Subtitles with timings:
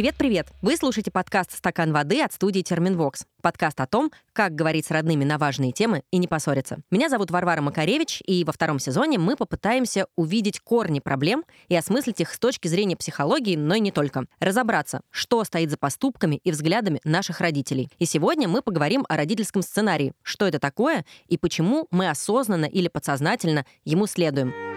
[0.00, 0.48] Привет-привет!
[0.62, 3.26] Вы слушаете подкаст «Стакан воды» от студии «Терминвокс».
[3.42, 6.78] Подкаст о том, как говорить с родными на важные темы и не поссориться.
[6.90, 12.22] Меня зовут Варвара Макаревич, и во втором сезоне мы попытаемся увидеть корни проблем и осмыслить
[12.22, 14.24] их с точки зрения психологии, но и не только.
[14.38, 17.90] Разобраться, что стоит за поступками и взглядами наших родителей.
[17.98, 22.88] И сегодня мы поговорим о родительском сценарии, что это такое и почему мы осознанно или
[22.88, 24.69] подсознательно ему следуем.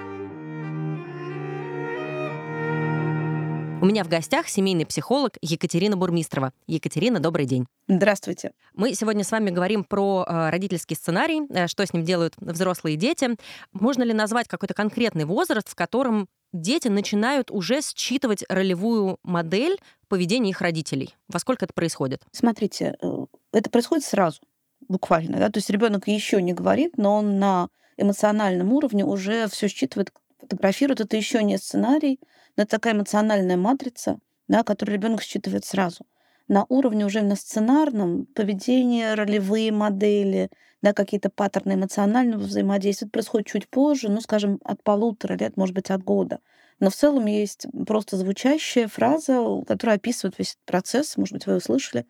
[3.84, 6.54] У меня в гостях семейный психолог Екатерина Бурмистрова.
[6.68, 7.66] Екатерина, добрый день.
[7.90, 8.54] Здравствуйте.
[8.74, 12.96] Мы сегодня с вами говорим про э, родительский сценарий, э, что с ним делают взрослые
[12.96, 13.36] дети.
[13.74, 20.52] Можно ли назвать какой-то конкретный возраст, в котором дети начинают уже считывать ролевую модель поведения
[20.52, 21.14] их родителей?
[21.28, 22.22] Во сколько это происходит?
[22.32, 24.40] Смотрите, э, это происходит сразу,
[24.88, 25.40] буквально.
[25.40, 25.50] Да?
[25.50, 31.02] То есть ребенок еще не говорит, но он на эмоциональном уровне уже все считывает, фотографирует.
[31.02, 32.20] Это еще не сценарий,
[32.56, 36.06] но это такая эмоциональная матрица, да, которую ребенок считывает сразу.
[36.48, 40.50] На уровне уже на сценарном поведение, ролевые модели,
[40.82, 43.06] да, какие-то паттерны эмоционального взаимодействия.
[43.08, 46.40] Это происходит чуть позже, ну, скажем, от полутора лет, может быть, от года.
[46.80, 51.56] Но в целом есть просто звучащая фраза, которая описывает весь этот процесс, может быть, вы
[51.56, 52.06] услышали,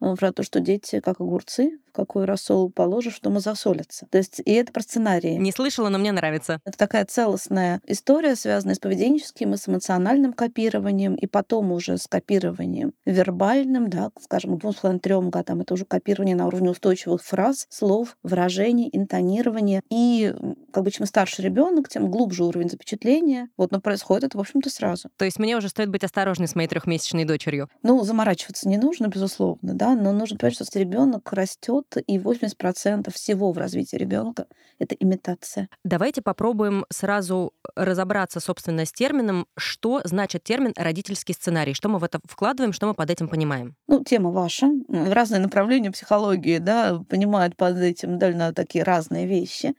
[0.00, 4.06] э, про то, что дети как огурцы, какой рассол положишь, что мы засолятся.
[4.10, 5.34] То есть и это про сценарии.
[5.34, 6.60] Не слышала, но мне нравится.
[6.64, 12.06] Это такая целостная история, связанная с поведенческим и с эмоциональным копированием, и потом уже с
[12.06, 15.60] копированием вербальным, да, скажем, двум с половиной трем годам.
[15.60, 19.82] Это уже копирование на уровне устойчивых фраз, слов, выражений, интонирования.
[19.90, 20.34] И
[20.72, 23.48] как бы чем старше ребенок, тем глубже уровень запечатления.
[23.56, 25.08] Вот, но происходит это, в общем-то, сразу.
[25.16, 27.68] То есть мне уже стоит быть осторожной с моей трехмесячной дочерью.
[27.82, 33.12] Ну, заморачиваться не нужно, безусловно, да, но нужно понимать, что ребенок растет идет, и 80%
[33.12, 34.46] всего в развитии ребенка
[34.78, 35.68] это имитация.
[35.84, 42.04] Давайте попробуем сразу разобраться, собственно, с термином, что значит термин родительский сценарий, что мы в
[42.04, 43.76] это вкладываем, что мы под этим понимаем.
[43.86, 44.70] Ну, тема ваша.
[44.88, 49.74] Разные направления психологии, да, понимают под этим довольно такие разные вещи.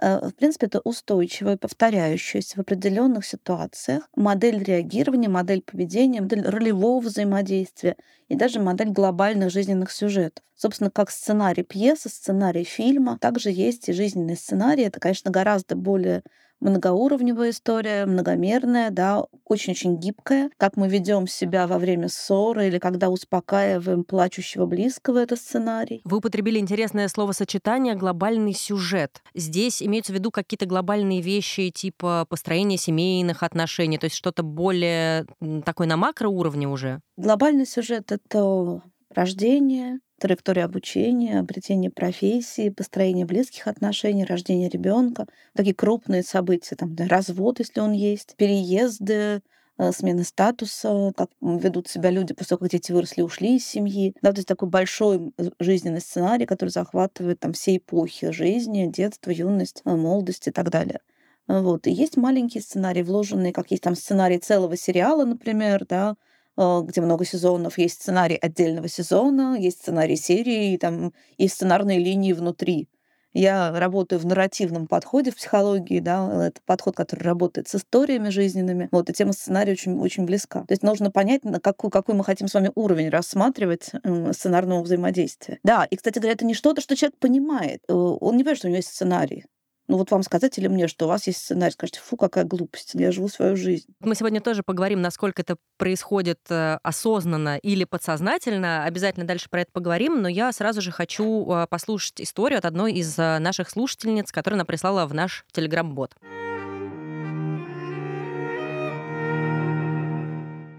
[0.00, 7.00] Э, в принципе, это устойчивая, повторяющаяся в определенных ситуациях модель реагирования, модель поведения, модель ролевого
[7.00, 7.96] взаимодействия
[8.28, 10.44] и даже модель глобальных жизненных сюжетов.
[10.54, 14.84] Собственно, как сценарий пьесы, сценарий фильма, также есть и жизненный сценарий.
[14.84, 16.22] Это, конечно, гораздо более
[16.60, 20.50] многоуровневая история, многомерная, да, очень-очень гибкая.
[20.56, 26.00] Как мы ведем себя во время ссоры или когда успокаиваем плачущего близкого, это сценарий.
[26.04, 29.22] Вы употребили интересное словосочетание «глобальный сюжет».
[29.34, 35.26] Здесь имеются в виду какие-то глобальные вещи типа построения семейных отношений, то есть что-то более
[35.64, 37.00] такое на макроуровне уже?
[37.16, 38.82] Глобальный сюжет— это
[39.14, 47.58] рождение, траектория обучения, обретение профессии, построение близких отношений, рождение ребенка, такие крупные события, там, развод,
[47.58, 49.42] если он есть, переезды,
[49.78, 54.14] э, смена статуса, как ведут себя люди после того, как дети выросли, ушли из семьи.
[54.22, 59.82] Да, то есть такой большой жизненный сценарий, который захватывает там все эпохи жизни, детство, юность,
[59.84, 61.00] э, молодость и так далее.
[61.46, 61.86] Вот.
[61.86, 66.14] И есть маленькие сценарии, вложенные, как есть там сценарий целого сериала, например, да, Э,
[66.58, 72.88] где много сезонов, есть сценарий отдельного сезона, есть сценарий серии, там есть сценарные линии внутри.
[73.34, 78.88] Я работаю в нарративном подходе в психологии, да, это подход, который работает с историями жизненными.
[78.90, 80.60] Вот, и тема сценария очень, очень близка.
[80.60, 83.92] То есть нужно понять, на какой, какой мы хотим с вами уровень рассматривать
[84.32, 85.60] сценарного взаимодействия.
[85.62, 87.82] Да, и, кстати говоря, это не что-то, что человек понимает.
[87.88, 89.44] Э, он не понимает, что у него есть сценарий.
[89.88, 92.90] Ну вот вам сказать или мне, что у вас есть сценарий, скажете, фу, какая глупость,
[92.92, 93.86] я живу свою жизнь.
[94.00, 98.84] Мы сегодня тоже поговорим, насколько это происходит э, осознанно или подсознательно.
[98.84, 102.92] Обязательно дальше про это поговорим, но я сразу же хочу э, послушать историю от одной
[102.92, 106.14] из э, наших слушательниц, которая она прислала в наш телеграм-бот.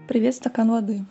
[0.06, 1.04] Привет, стакан воды.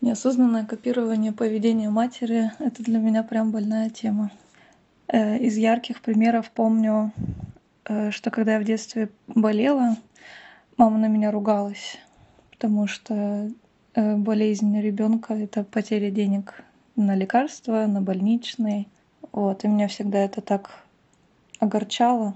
[0.00, 4.30] Неосознанное копирование поведения матери— это для меня прям больная тема.
[5.08, 7.12] Э, из ярких примеров помню,
[7.84, 9.96] э, что когда я в детстве болела,
[10.76, 11.98] мама на меня ругалась,
[12.50, 13.50] потому что
[13.94, 16.64] э, болезнь ребенка это потеря денег
[16.96, 18.86] на лекарства, на больничные.
[19.32, 20.84] Вот, и меня всегда это так
[21.58, 22.34] огорчало.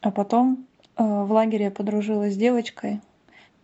[0.00, 0.66] А потом
[0.96, 3.00] в лагере я подружилась с девочкой,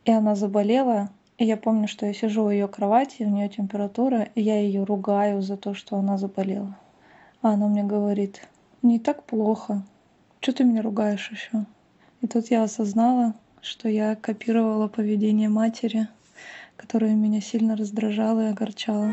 [0.04, 1.10] и она заболела.
[1.38, 4.84] И я помню, что я сижу у ее кровати, у нее температура, и я ее
[4.84, 6.76] ругаю за то, что она заболела.
[7.46, 8.42] А она мне говорит,
[8.82, 9.84] не так плохо.
[10.40, 11.64] Что ты меня ругаешь еще?
[12.20, 16.08] И тут я осознала, что я копировала поведение матери,
[16.76, 19.12] которое меня сильно раздражало и огорчало.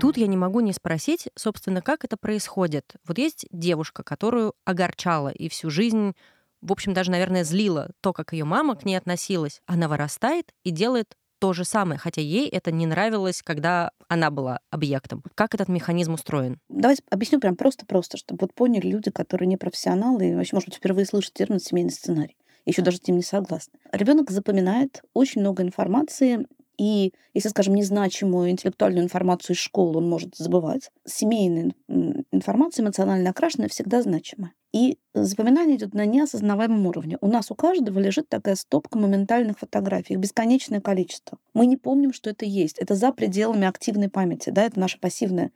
[0.00, 2.94] Тут я не могу не спросить, собственно, как это происходит.
[3.06, 6.14] Вот есть девушка, которую огорчала и всю жизнь
[6.62, 9.60] в общем, даже, наверное, злило то, как ее мама к ней относилась.
[9.66, 14.60] Она вырастает и делает то же самое, хотя ей это не нравилось, когда она была
[14.70, 15.22] объектом.
[15.34, 16.58] Как этот механизм устроен?
[16.68, 20.76] Давайте объясню прям просто-просто, чтобы вот поняли люди, которые не профессионалы и вообще, может быть,
[20.78, 22.36] впервые слышат термин «семейный сценарий».
[22.64, 23.78] Еще даже с ним не согласны.
[23.92, 26.46] Ребенок запоминает очень много информации,
[26.78, 33.68] и если, скажем, незначимую интеллектуальную информацию из школы он может забывать, семейная информация, эмоционально окрашенная,
[33.68, 34.52] всегда значимая.
[34.72, 37.16] И запоминание идет на неосознаваемом уровне.
[37.22, 41.38] У нас у каждого лежит такая стопка моментальных фотографий, их бесконечное количество.
[41.54, 42.78] Мы не помним, что это есть.
[42.78, 45.50] Это за пределами активной памяти, да, это наша пассивная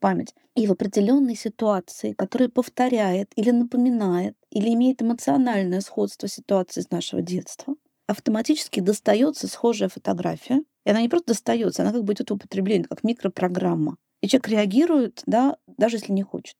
[0.00, 0.34] память.
[0.54, 6.90] И в определенной ситуации, которая повторяет или напоминает, или имеет эмоциональное сходство с ситуацией из
[6.90, 7.74] нашего детства,
[8.08, 10.62] автоматически достается схожая фотография.
[10.84, 13.98] И она не просто достается, она как бы идет в употребление, как микропрограмма.
[14.22, 16.56] И человек реагирует, да, даже если не хочет.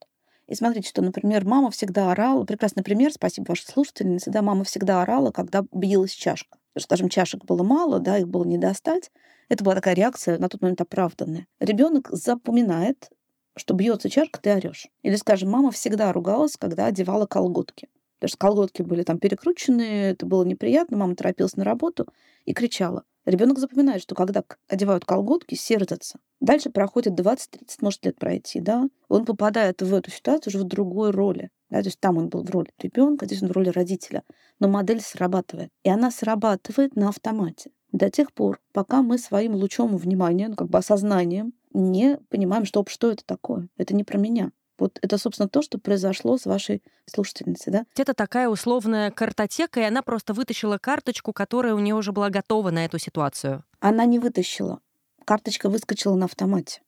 [0.47, 5.03] И смотрите, что, например, мама всегда орала, прекрасный пример, спасибо вашей слушательнице, да, мама всегда
[5.03, 6.59] орала, когда билась чашка.
[6.79, 9.11] Скажем, чашек было мало, да, их было не достать.
[9.49, 11.47] Это была такая реакция на тот момент оправданная.
[11.59, 13.11] Ребенок запоминает,
[13.57, 14.89] что бьется чашка, ты орешь.
[15.03, 17.89] Или, скажем, мама всегда ругалась, когда одевала колготки.
[18.19, 22.07] Потому что колготки были там перекручены, это было неприятно, мама торопилась на работу
[22.45, 23.05] и кричала.
[23.25, 26.19] Ребенок запоминает, что когда одевают колготки, сердятся.
[26.41, 31.11] Дальше проходит 20-30, может, лет пройти, да, он попадает в эту ситуацию уже в другой
[31.11, 31.51] роли.
[31.71, 34.23] Да, то есть там он был в роли ребенка, здесь он в роли родителя.
[34.59, 35.71] Но модель срабатывает.
[35.83, 40.69] И она срабатывает на автомате до тех пор, пока мы своим лучом внимания, ну, как
[40.69, 43.69] бы осознанием, не понимаем, что, что это такое.
[43.77, 44.53] Это не про меня.
[44.79, 47.85] Вот это, собственно, то, что произошло с вашей слушательницей, да?
[47.97, 52.71] Это такая условная картотека, и она просто вытащила карточку, которая у нее уже была готова
[52.71, 53.65] на эту ситуацию.
[53.81, 54.81] Она не вытащила.
[55.25, 56.83] Карточка выскочила на автомате.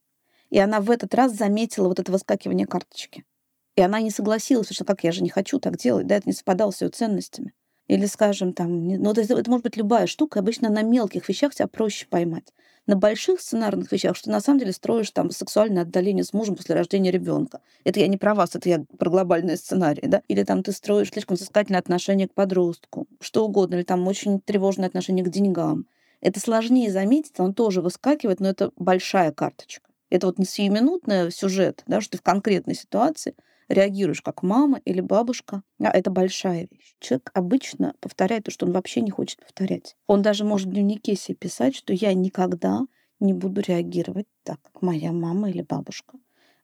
[0.51, 3.25] И она в этот раз заметила вот это выскакивание карточки.
[3.77, 6.33] И она не согласилась, что как я же не хочу так делать, да, это не
[6.33, 7.55] совпадало с ее ценностями.
[7.91, 11.67] Или, скажем, там, ну, это, это может быть любая штука, обычно на мелких вещах тебя
[11.67, 12.55] проще поймать.
[12.87, 16.77] На больших сценарных вещах, что на самом деле строишь там сексуальное отдаление с мужем после
[16.77, 17.61] рождения ребенка.
[17.83, 20.23] Это я не про вас, это я про глобальные сценарии, да?
[20.29, 24.87] Или там ты строишь слишком взыскательное отношение к подростку, что угодно, или там очень тревожное
[24.87, 25.87] отношение к деньгам.
[26.21, 29.91] Это сложнее заметить, он тоже выскакивает, но это большая карточка.
[30.11, 33.35] Это вот не сиюминутный сюжет, да, что ты в конкретной ситуации—
[33.71, 36.95] реагируешь как мама или бабушка, а это большая вещь.
[36.99, 39.97] Человек обычно повторяет то, что он вообще не хочет повторять.
[40.07, 42.83] Он даже может в дневнике себе писать, что я никогда
[43.21, 46.19] не буду реагировать так, как моя мама или бабушка.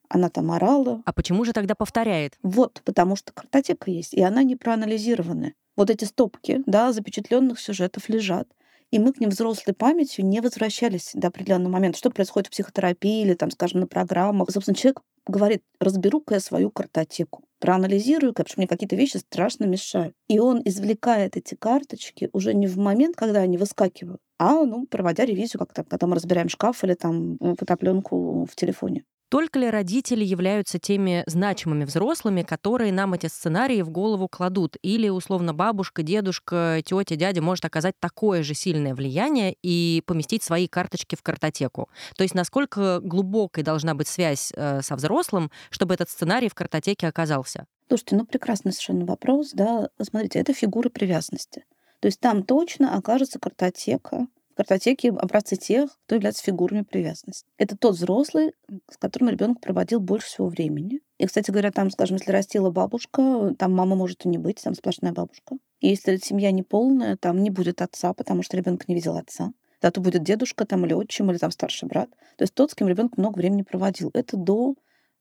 [0.08, 1.02] Она там орала.
[1.04, 2.38] А почему же тогда повторяет?
[2.42, 5.54] Вот, потому что картотека есть, и она не проанализированная.
[5.76, 8.48] Вот эти стопки, да, запечатленных сюжетов лежат
[8.90, 11.98] и мы к ним взрослой памятью не возвращались до определенного момента.
[11.98, 14.50] Что происходит в психотерапии или, там, скажем, на программах.
[14.50, 20.14] Собственно, человек говорит, разберу-ка я свою картотеку, проанализирую-ка, потому что мне какие-то вещи страшно мешают.
[20.28, 25.24] И он извлекает эти карточки уже не в момент, когда они выскакивают, а, ну, проводя
[25.24, 29.04] ревизию, как там, когда мы разбираем шкаф или там фотопленку в телефоне.
[29.28, 34.76] Только ли родители являются теми значимыми взрослыми, которые нам эти сценарии в голову кладут?
[34.82, 40.68] Или, условно, бабушка, дедушка, тетя, дядя может оказать такое же сильное влияние и поместить свои
[40.68, 41.88] карточки в картотеку?
[42.16, 47.08] То есть насколько глубокой должна быть связь э, со взрослым, чтобы этот сценарий в картотеке
[47.08, 47.66] оказался?
[47.88, 49.88] Слушайте, ну прекрасный совершенно вопрос, да.
[50.00, 51.64] Смотрите, это фигуры привязанности.
[52.00, 57.46] То есть там точно окажется картотека картотеке образцы тех, кто является фигурами привязанности.
[57.58, 58.52] Это тот взрослый,
[58.90, 61.00] с которым ребенок проводил больше всего времени.
[61.18, 64.74] И, кстати говоря, там, скажем, если растила бабушка, там мама может и не быть, там
[64.74, 65.56] сплошная бабушка.
[65.80, 69.52] И если семья не полная, там не будет отца, потому что ребенок не видел отца.
[69.82, 72.08] Зато будет дедушка там или отчим, или там старший брат.
[72.36, 74.10] То есть тот, с кем ребенок много времени проводил.
[74.14, 74.74] Это до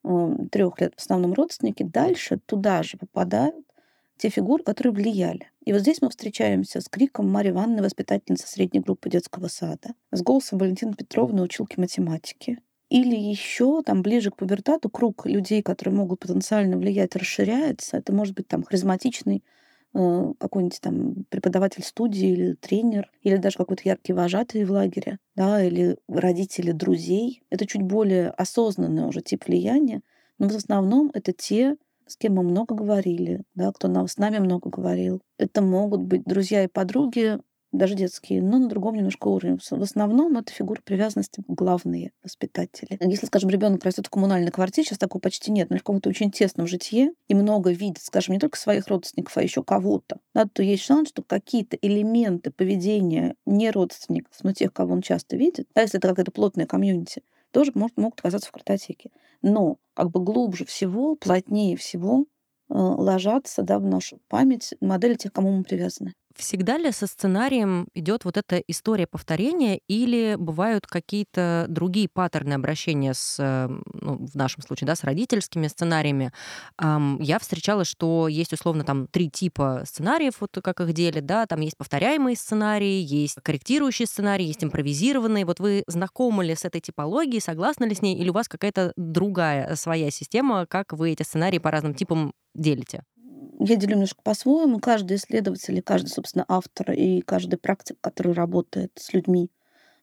[0.03, 1.83] э, трех лет в основном родственники.
[1.83, 3.65] Дальше туда же попадают
[4.17, 5.49] те фигуры, которые влияли.
[5.65, 10.21] И вот здесь мы встречаемся с криком Марьи Ивановны, воспитательницы средней группы детского сада, с
[10.21, 12.59] голосом Валентины Петровны, училки математики.
[12.89, 17.97] Или еще там ближе к пубертату круг людей, которые могут потенциально влиять, расширяется.
[17.97, 19.43] Это может быть там харизматичный
[19.95, 25.63] э, какой-нибудь там преподаватель студии или тренер, или даже какой-то яркий вожатый в лагере, да,
[25.63, 27.43] или родители друзей.
[27.49, 30.01] Это чуть более осознанный уже тип влияния,
[30.37, 34.39] но в основном это те с кем мы много говорили, да, кто нам, с нами
[34.39, 35.21] много говорил.
[35.37, 37.39] Это могут быть друзья и подруги,
[37.77, 39.57] даже детские, но на другом немножко уровне.
[39.57, 42.97] В основном это фигуры привязанности главные воспитатели.
[43.01, 46.31] Если, скажем, ребенок растет в коммунальной квартире, сейчас такого почти нет, но в каком-то очень
[46.31, 50.63] тесном житье и много видит, скажем, не только своих родственников, а еще кого-то, да, то
[50.63, 55.81] есть шанс, что какие-то элементы поведения не родственников, но тех, кого он часто видит, да,
[55.81, 57.23] если это какая-то плотная комьюнити,
[57.55, 59.11] тоже может, могут оказаться в картотеке.
[59.41, 62.25] Но как бы глубже всего, плотнее всего
[62.67, 66.15] ложатся да, в нашу память модели тех, кому мы привязаны.
[66.35, 73.13] Всегда ли со сценарием идет вот эта история повторения или бывают какие-то другие паттерны обращения
[73.13, 76.31] с, э, ну, в нашем случае, да, с родительскими сценариями?
[76.77, 81.61] Я встречала, что есть условно там три типа сценариев, вот как их делят, да, там
[81.61, 85.45] есть повторяемые сценарии, есть корректирующие сценарии, есть импровизированные.
[85.45, 88.91] Вот вы знакомы ли с этой типологией, согласны ли с ней, или у вас какая-то
[88.97, 93.03] другая своя система, как вы эти сценарии по разным типам делите?
[93.59, 94.79] Я делю немножко по-своему.
[94.79, 99.51] Каждый исследователь, каждый, собственно, автор и каждый практик, который работает с людьми,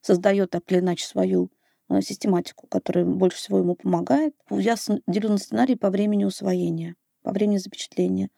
[0.00, 1.50] создает так или иначе свою
[1.88, 4.34] э, систематику, которая больше всего ему помогает.
[4.50, 8.30] Я делю на сценарий по времени усвоения, по времени запечатления.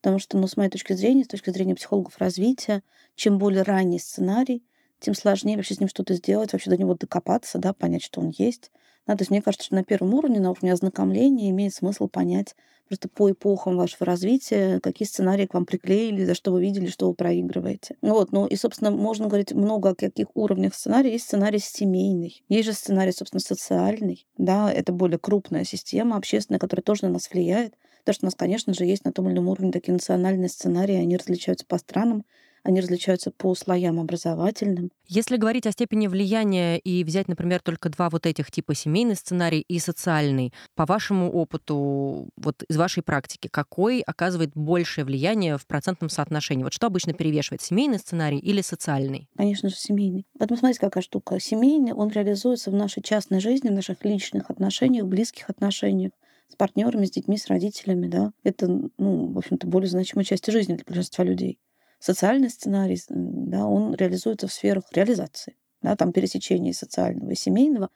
[0.00, 2.82] Потому что, ну, с моей точки зрения, с точки зрения психологов развития,
[3.14, 4.64] чем более ранний сценарий,
[4.98, 8.30] тем сложнее вообще с ним что-то сделать, вообще до него докопаться, да, понять, что он
[8.30, 8.72] есть.
[9.06, 12.54] Да, то есть мне кажется, что на первом уровне, на уровне ознакомления имеет смысл понять
[12.88, 17.08] просто по эпохам вашего развития, какие сценарии к вам приклеили, за что вы видели, что
[17.08, 17.96] вы проигрываете.
[18.02, 21.12] Ну вот, ну и, собственно, можно говорить много о каких уровнях сценария.
[21.12, 26.82] Есть сценарий семейный, есть же сценарий, собственно, социальный, да, это более крупная система общественная, которая
[26.82, 27.74] тоже на нас влияет.
[28.00, 30.96] Потому что у нас, конечно же, есть на том или ином уровне такие национальные сценарии,
[30.96, 32.24] они различаются по странам,
[32.62, 34.90] они различаются по слоям образовательным.
[35.08, 39.60] Если говорить о степени влияния и взять, например, только два вот этих типа семейный сценарий
[39.60, 46.08] и социальный, по вашему опыту, вот из вашей практики, какой оказывает большее влияние в процентном
[46.08, 46.64] соотношении?
[46.64, 49.28] Вот что обычно перевешивает, семейный сценарий или социальный?
[49.36, 50.26] Конечно же, семейный.
[50.38, 51.40] Вот смотрите, какая штука.
[51.40, 56.12] Семейный, он реализуется в нашей частной жизни, в наших личных отношениях, близких отношениях
[56.48, 58.32] с партнерами, с детьми, с родителями, да.
[58.44, 61.58] Это, ну, в общем-то, более значимая часть жизни для большинства людей
[62.02, 67.90] социальный сценарий, да, он реализуется в сферах реализации, да, там пересечения социального и семейного.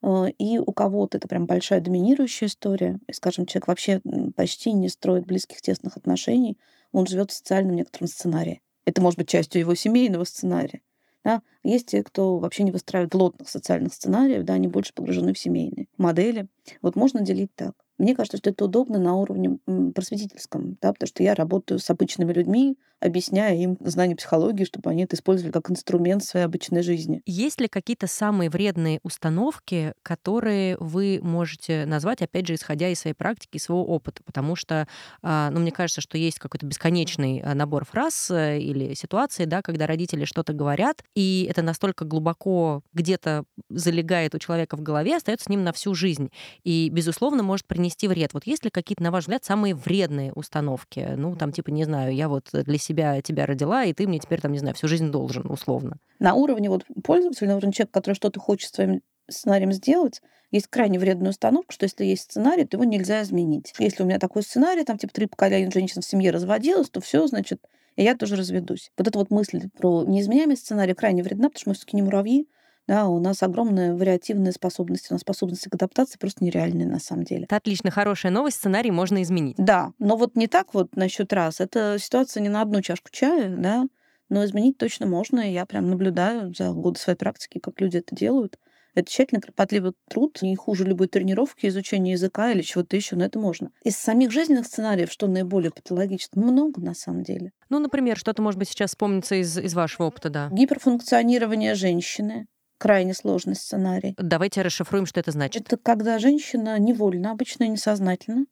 [0.00, 3.00] Э, и у кого-то это прям большая доминирующая история.
[3.08, 4.00] И, скажем, человек вообще
[4.36, 6.56] почти не строит близких тесных отношений,
[6.92, 8.62] он живет в социальном некотором сценарии.
[8.84, 10.80] Это может быть частью его семейного сценария.
[11.24, 11.42] Да?
[11.64, 15.88] Есть те, кто вообще не выстраивает плотных социальных сценариев, да, они больше погружены в семейные
[15.98, 16.46] модели.
[16.80, 17.74] Вот можно делить так.
[17.98, 19.58] Мне кажется, что это удобно на уровне
[19.94, 25.04] просветительском, да, потому что я работаю с обычными людьми, объясняя им знание психологии, чтобы они
[25.04, 27.22] это использовали как инструмент своей обычной жизни.
[27.26, 33.14] Есть ли какие-то самые вредные установки, которые вы можете назвать, опять же, исходя из своей
[33.14, 34.22] практики и своего опыта?
[34.24, 34.88] Потому что,
[35.22, 39.62] а, ну, мне кажется, что есть какой-то бесконечный а, набор фраз э, или ситуаций, да,
[39.62, 45.44] когда родители что-то говорят, и это настолько глубоко где-то залегает у человека в голове, остается
[45.44, 46.30] с ним на всю жизнь.
[46.64, 48.34] И, безусловно, может принести вред.
[48.34, 51.14] Вот есть ли какие-то, на ваш взгляд, самые вредные установки?
[51.16, 54.40] Ну, там, типа, не знаю, я вот для себя тебя родила, и ты мне теперь,
[54.40, 55.98] там, не знаю, всю жизнь должен, условно.
[56.18, 60.98] На уровне вот пользователя, на уровне человека, который что-то хочет своим сценарием сделать, есть крайне
[60.98, 63.74] вредная установка, что если есть сценарий, то его нельзя изменить.
[63.78, 67.26] Если у меня такой сценарий, там типа три поколения женщин в семье разводилась, то все,
[67.26, 67.60] значит,
[67.96, 68.90] и я тоже разведусь.
[68.96, 72.48] Вот эта вот мысль про неизменяемый сценарий крайне вредна, потому что мы все-таки не муравьи,
[72.88, 77.24] да, у нас огромная вариативная способность, у нас способности к адаптации просто нереальные на самом
[77.24, 77.44] деле.
[77.44, 79.56] Это отлично, хорошая новость, сценарий можно изменить.
[79.58, 81.60] Да, но вот не так вот насчет раз.
[81.60, 83.86] Это ситуация не на одну чашку чая, да,
[84.30, 88.16] но изменить точно можно, и я прям наблюдаю за годы своей практики, как люди это
[88.16, 88.58] делают.
[88.94, 93.38] Это тщательно кропотливый труд, не хуже любой тренировки, изучения языка или чего-то еще, но это
[93.38, 93.70] можно.
[93.84, 97.52] Из самих жизненных сценариев, что наиболее патологично, много на самом деле.
[97.68, 100.48] Ну, например, что-то, может быть, сейчас вспомнится из, из вашего опыта, да?
[100.50, 104.14] Гиперфункционирование женщины, крайне сложный сценарий.
[104.16, 105.66] Давайте расшифруем, что это значит.
[105.66, 108.46] Это когда женщина невольно, обычно несознательно,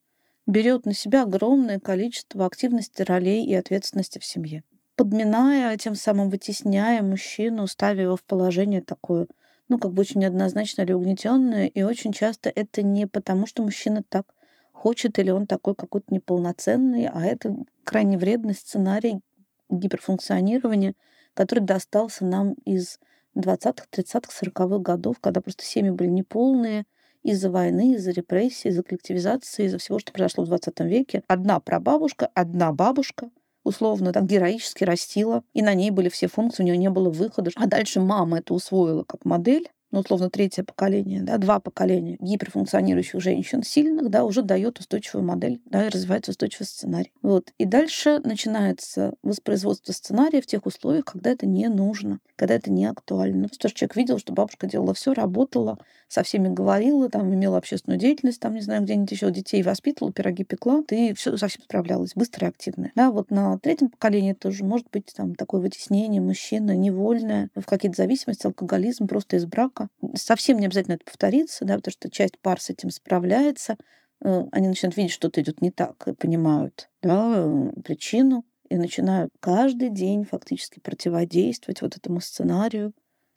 [0.46, 4.62] берет на себя огромное количество активности, ролей и ответственности в семье,
[4.96, 9.26] подминая, тем самым вытесняя мужчину, ставя его в положение такое,
[9.68, 14.02] ну, как бы очень неоднозначно или угнетенное, и очень часто это не потому, что мужчина
[14.08, 14.26] так
[14.72, 19.20] хочет или он такой какой-то неполноценный, а это крайне вредный сценарий
[19.68, 20.94] гиперфункционирования,
[21.34, 23.00] который достался нам из
[23.40, 26.84] 20-х, 30-х, 40-х годов, когда просто семьи были неполные
[27.22, 31.22] из-за войны, из-за репрессий, из-за коллективизации, из-за всего, что произошло в 20 веке.
[31.26, 33.30] Одна прабабушка, одна бабушка
[33.64, 37.50] условно так героически растила, и на ней были все функции, у нее не было выхода.
[37.56, 43.20] А дальше мама это усвоила как модель, ну, условно, третье поколение, да, два поколения гиперфункционирующих
[43.20, 47.12] женщин сильных, да, уже дает устойчивую модель, да, и развивается устойчивый сценарий.
[47.22, 47.52] Вот.
[47.58, 52.86] И дальше начинается воспроизводство сценария в тех условиях, когда это не нужно, когда это не
[52.86, 53.42] актуально.
[53.42, 55.78] Ну, что человек видел, что бабушка делала все, работала,
[56.08, 60.44] со всеми говорила, там, имела общественную деятельность, там, не знаю, где-нибудь еще детей воспитывала, пироги
[60.44, 62.92] пекла, ты все совсем справлялась, быстро и активная.
[62.94, 67.96] Да, вот на третьем поколении тоже может быть там такое вытеснение мужчины невольное в какие-то
[67.96, 69.75] зависимости, алкоголизм просто из брака.
[70.14, 73.76] Совсем не обязательно это повторится, да, потому что часть пар с этим справляется,
[74.22, 79.90] э, они начинают видеть, что-то идет не так, и понимают да, причину, и начинают каждый
[79.90, 82.92] день фактически противодействовать вот этому сценарию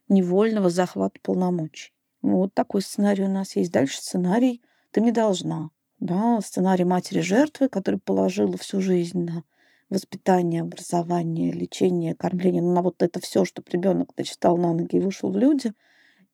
[0.07, 1.93] невольного захвата полномочий.
[2.21, 3.71] Вот такой сценарий у нас есть.
[3.71, 5.69] Дальше сценарий «ты не должна».
[5.99, 9.43] Да, сценарий матери жертвы, который положила всю жизнь на
[9.89, 14.99] воспитание, образование, лечение, кормление, ну, на вот это все, чтобы ребенок дочитал на ноги и
[14.99, 15.73] вышел в люди.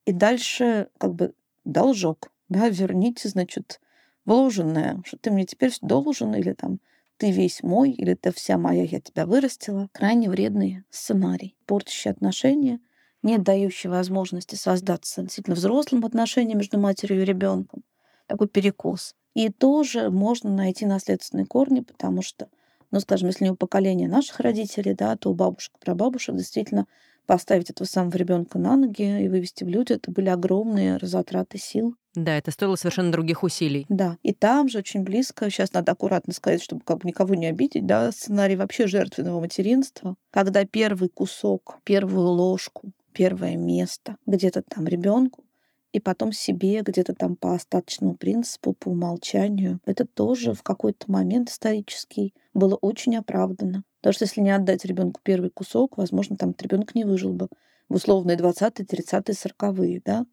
[0.06, 1.34] И дальше как бы
[1.64, 3.80] должок, да, верните, значит,
[4.24, 6.80] вложенное, что ты мне теперь должен, или там
[7.16, 9.88] ты весь мой, или ты вся моя, я тебя вырастила.
[9.92, 12.78] Крайне вредный сценарий, портящий отношения,
[13.22, 17.82] не дающий возможности создаться действительно взрослым отношениям между матерью и ребенком.
[18.26, 19.14] Такой перекос.
[19.34, 22.48] И тоже можно найти наследственные корни, потому что
[22.90, 26.86] ну, скажем, если не у поколения наших родителей, да, то у бабушек, прабабушек действительно
[27.26, 31.94] поставить этого самого ребенка на ноги и вывести в люди, это были огромные затраты сил.
[32.14, 33.84] Да, это стоило совершенно других усилий.
[33.90, 37.46] Да, и там же очень близко, сейчас надо аккуратно сказать, чтобы как бы никого не
[37.46, 44.86] обидеть, да, сценарий вообще жертвенного материнства, когда первый кусок, первую ложку, первое место где-то там
[44.86, 45.44] ребенку
[45.92, 49.80] и потом себе где-то там по остаточному принципу, по умолчанию.
[49.86, 53.82] Это тоже в какой-то момент исторический было очень оправдано.
[54.06, 57.48] Потому что если не отдать ребенку первый кусок, возможно, там ребенок не выжил бы
[57.88, 60.26] в условные 20-е, 30-е, 40-е, да?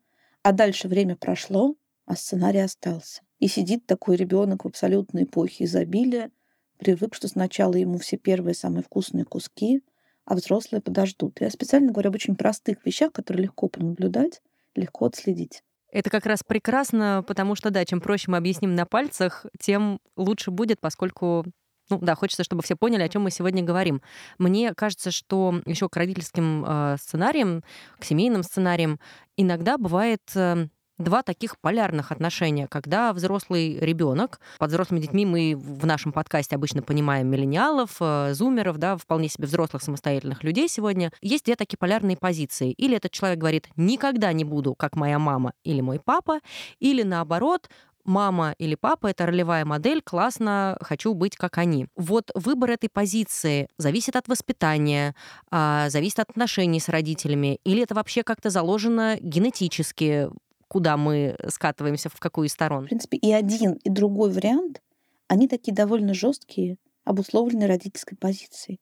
[0.44, 1.76] А дальше время прошло,
[2.06, 3.24] а сценарий остался.
[3.40, 6.30] И сидит такой ребенок в абсолютной эпохе изобилия,
[6.78, 9.82] привык, что сначала ему все первые самые вкусные куски,
[10.26, 11.42] а взрослые подождут.
[11.42, 14.44] Я специально говорю об очень простых вещах, которые легко пронаблюдать,
[14.76, 15.64] легко отследить.
[15.90, 20.52] Это как раз прекрасно, потому что, да, чем проще мы объясним на пальцах, тем лучше
[20.52, 21.46] будет, поскольку
[21.94, 24.02] ну да, хочется, чтобы все поняли, о чем мы сегодня говорим.
[24.40, 27.64] Мне кажется, что еще к родительским э, сценариям,
[28.00, 29.00] к семейным сценариям
[29.38, 35.86] иногда бывает э, два таких полярных отношения, когда взрослый ребенок, под взрослыми детьми мы в
[35.86, 41.46] нашем подкасте обычно понимаем миллениалов, э, зумеров, да, вполне себе взрослых самостоятельных людей сегодня, есть
[41.46, 42.72] две такие полярные позиции.
[42.72, 46.40] Или этот человек говорит, никогда не буду, как моя мама или мой папа,
[46.80, 47.70] или наоборот,
[48.06, 51.88] мама или папа— это ролевая модель, классно, хочу быть как они.
[51.96, 55.16] Вот выбор этой позиции зависит от воспитания,
[55.52, 60.30] а, зависит от отношений с родителями, или это вообще как-то заложено генетически
[60.68, 62.86] куда мы скатываемся, в какую из сторон.
[62.86, 64.82] В принципе, и один, и другой вариант,
[65.28, 68.80] они такие довольно жесткие, обусловленные родительской позицией.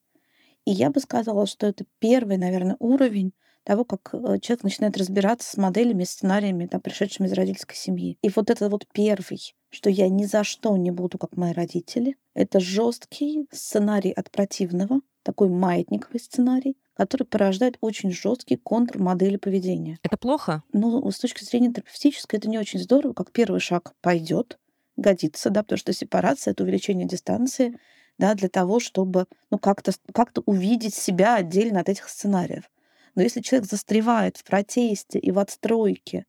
[0.66, 5.50] И я бы сказала, что это первый, наверное, уровень того, как э, человек начинает разбираться
[5.50, 8.18] с моделями, сценариями, там, пришедшими из родительской семьи.
[8.22, 12.18] И вот это вот первый, что я ни за что не буду, как мои родители,
[12.34, 20.00] это жесткий сценарий от противного, такой маятниковый сценарий, который порождает очень жесткий контур модели поведения.
[20.04, 20.64] Это плохо?
[20.74, 24.60] Ну, с точки зрения терапевтической, это не очень здорово, как первый шаг пойдет,
[24.98, 27.78] годится, да, потому что сепарация— это увеличение дистанции,
[28.18, 32.70] да, для того, чтобы ну, как-то как увидеть себя отдельно от этих сценариев.
[33.16, 36.26] Но если человек застревает в протесте и в отстройке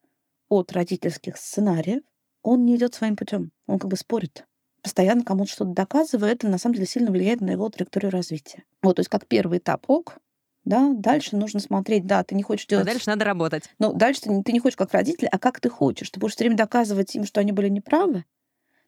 [0.48, 2.02] от родительских сценариев,
[2.42, 4.44] он не идет своим путем, он как бы спорит
[4.82, 8.64] постоянно кому-то что-то доказывая, это на самом деле сильно влияет на его траекторию развития.
[8.82, 10.18] Вот, то есть как первый этап ок,
[10.64, 12.86] да, дальше нужно смотреть, да, ты не хочешь делать...
[12.86, 13.64] А дальше надо работать.
[13.78, 16.10] Ну, дальше ты не, ты не хочешь как родитель, а как ты хочешь.
[16.10, 18.24] Ты будешь все время доказывать им, что они были неправы,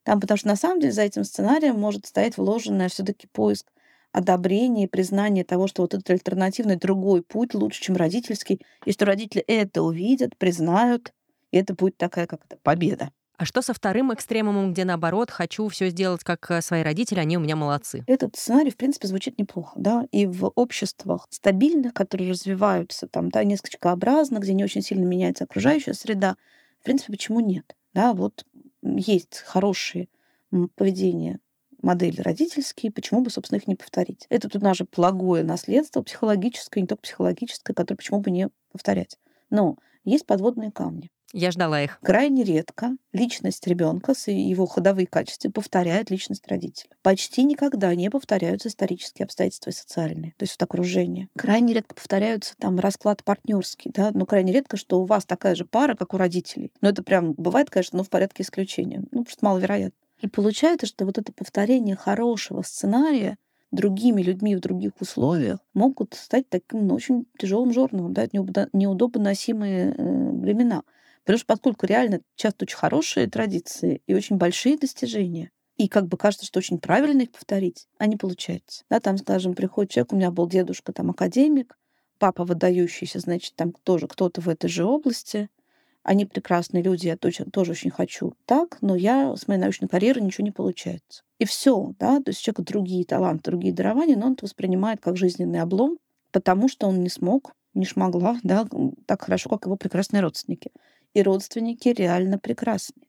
[0.02, 3.72] там, потому что на самом деле за этим сценарием может стоять вложенный все таки поиск
[4.14, 9.04] одобрения и признания того, что вот этот альтернативный другой путь лучше, чем родительский, и что
[9.04, 11.12] родители это увидят, признают,
[11.50, 13.10] и это будет такая как-то победа.
[13.36, 17.36] А что со вторым экстремумом, где наоборот хочу все сделать как э, свои родители, они
[17.36, 18.04] у меня молодцы?
[18.06, 23.42] Этот сценарий, в принципе, звучит неплохо, да, и в обществах стабильных, которые развиваются там, да,
[23.42, 26.36] нескачкообразно, где не очень сильно меняется окружающая среда,
[26.80, 27.74] в принципе, почему нет?
[27.92, 28.44] Да, вот
[28.82, 30.08] есть хорошие
[30.76, 31.40] поведения
[31.84, 34.26] модели родительские, почему бы, собственно, их не повторить?
[34.30, 39.18] Это тут наше благое наследство психологическое, не только психологическое, которое почему бы не повторять.
[39.50, 41.10] Но есть подводные камни.
[41.36, 41.98] Я ждала их.
[42.00, 46.90] Крайне редко личность ребенка с его ходовые качества повторяет личность родителя.
[47.02, 51.28] Почти никогда не повторяются исторические обстоятельства и социальные, то есть вот окружение.
[51.36, 55.64] Крайне редко повторяются там расклад партнерский, да, но крайне редко, что у вас такая же
[55.64, 56.70] пара, как у родителей.
[56.80, 59.02] Но это прям бывает, конечно, но в порядке исключения.
[59.10, 59.98] Ну, просто маловероятно.
[60.24, 63.36] И получается, что вот это повторение хорошего сценария
[63.70, 69.92] другими людьми в других условиях могут стать таким ну, очень тяжелым жорновым, да, неудобно носимые
[69.92, 70.82] э, времена.
[71.24, 76.16] Потому что поскольку реально часто очень хорошие традиции и очень большие достижения, и как бы
[76.16, 78.84] кажется, что очень правильно их повторить, а не получается.
[78.88, 81.76] Да, там, скажем, приходит человек, у меня был дедушка там академик,
[82.18, 85.50] папа выдающийся, значит, там тоже кто-то в этой же области,
[86.04, 90.22] они прекрасные люди, я тоже, тоже очень хочу так, но я с моей научной карьерой
[90.22, 91.24] ничего не получается.
[91.38, 95.00] И все, да, то есть у человека другие таланты, другие дарования, но он это воспринимает
[95.00, 95.98] как жизненный облом,
[96.30, 98.68] потому что он не смог, не шмогла, да,
[99.06, 100.70] так хорошо, как его прекрасные родственники.
[101.14, 103.08] И родственники реально прекрасные.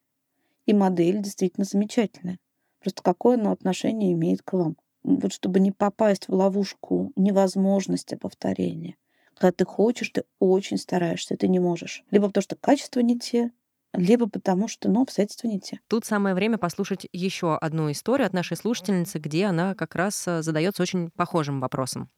[0.66, 2.40] И модель действительно замечательная.
[2.80, 4.78] Просто какое оно отношение имеет к вам.
[5.04, 8.96] Вот чтобы не попасть в ловушку невозможности повторения.
[9.38, 12.04] Когда ты хочешь, ты очень стараешься, ты не можешь.
[12.10, 13.52] Либо потому что качества не те,
[13.94, 15.80] либо потому что, ну, обстоятельства не те.
[15.90, 20.42] Тут самое время послушать еще одну историю от нашей слушательницы, где она как раз э,
[20.42, 22.10] задается очень похожим вопросом.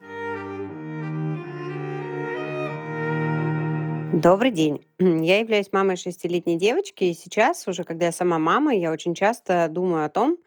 [4.14, 4.86] Добрый день.
[5.00, 9.68] Я являюсь мамой шестилетней девочки, и сейчас, уже когда я сама мама, я очень часто
[9.70, 10.38] думаю о том,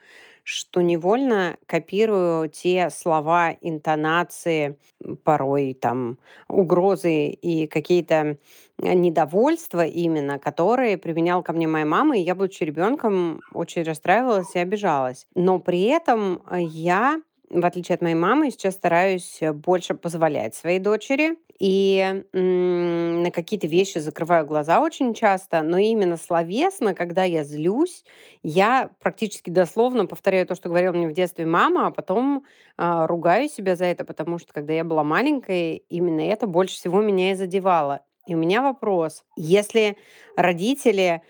[0.50, 4.76] что невольно копирую те слова, интонации,
[5.22, 8.36] порой там угрозы и какие-то
[8.82, 14.54] э, недовольства именно, которые применял ко мне моя мама, и я, будучи ребенком, очень расстраивалась
[14.56, 15.26] и обижалась.
[15.36, 20.54] Но при этом э, я в отличие от моей мамы, сейчас стараюсь э, больше позволять
[20.54, 21.36] своей дочери.
[21.60, 28.02] И м, на какие-то вещи закрываю глаза очень часто, но именно словесно, когда я злюсь,
[28.42, 32.44] я практически дословно повторяю то, что говорила мне в детстве мама, а потом
[32.78, 37.02] а, ругаю себя за это, потому что когда я была маленькой, именно это больше всего
[37.02, 38.00] меня и задевало.
[38.26, 39.96] И у меня вопрос, если
[40.36, 41.22] родители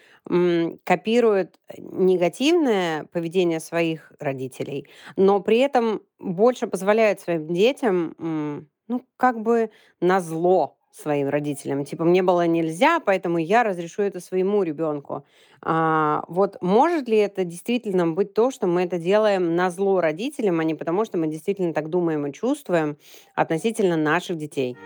[0.85, 9.71] копируют негативное поведение своих родителей, но при этом больше позволяют своим детям, ну, как бы
[10.01, 11.85] на зло своим родителям.
[11.85, 15.25] Типа, мне было нельзя, поэтому я разрешу это своему ребенку.
[15.63, 20.59] А, вот может ли это действительно быть то, что мы это делаем на зло родителям,
[20.59, 22.97] а не потому, что мы действительно так думаем и чувствуем
[23.35, 24.77] относительно наших детей?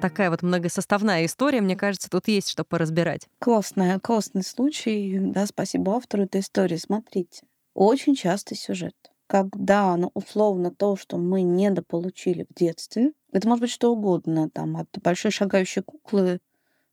[0.00, 1.60] такая вот многосоставная история.
[1.60, 3.26] Мне кажется, тут есть что поразбирать.
[3.40, 5.18] Классная, классный случай.
[5.18, 6.76] Да, спасибо автору этой истории.
[6.76, 7.42] Смотрите,
[7.74, 8.94] очень частый сюжет.
[9.26, 14.76] Когда, ну, условно, то, что мы недополучили в детстве, это может быть что угодно, там,
[14.76, 16.40] от большой шагающей куклы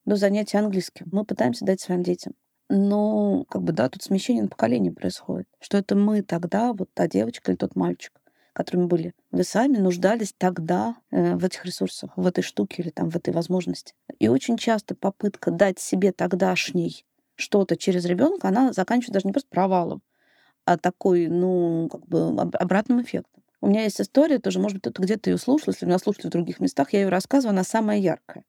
[0.06, 1.08] до занятия английским.
[1.12, 2.34] Мы пытаемся дать своим детям.
[2.70, 5.48] Но, как бы, да, тут смещение на поколение происходит.
[5.60, 8.12] Что это мы тогда, вот та девочка или тот мальчик,
[8.54, 13.10] которыми были вы сами, нуждались тогда э, в этих ресурсах, в этой штуке или там
[13.10, 13.94] в этой возможности.
[14.20, 19.50] И очень часто попытка дать себе тогдашней что-то через ребенка, она заканчивается даже не просто
[19.50, 20.02] провалом,
[20.66, 23.44] такой, ну, как бы обратным эффектом.
[23.62, 26.32] У меня есть история тоже, может быть, кто-то где-то ее слушал, если меня слушали в
[26.32, 28.44] других местах, я ее рассказываю, она самая яркая.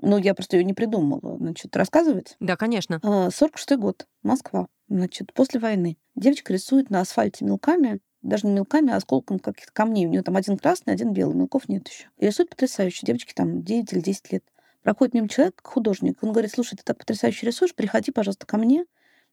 [0.00, 1.36] Ну, я просто ее не придумала.
[1.38, 2.36] Значит, рассказывать?
[2.40, 3.00] Да, конечно.
[3.02, 4.66] 46 а, год, Москва.
[4.88, 5.96] Значит, после войны.
[6.16, 10.06] Девочка рисует на асфальте мелками даже не мелками, а осколком каких-то камней.
[10.06, 12.08] У нее там один красный, один белый, мелков нет еще.
[12.18, 13.04] И рисует потрясающе.
[13.04, 14.44] Девочки там 9 или 10 лет.
[14.82, 18.84] Проходит мимо человек, художник, он говорит, слушай, ты так потрясающе рисуешь, приходи, пожалуйста, ко мне.